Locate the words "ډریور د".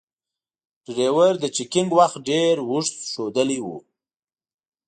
0.95-1.45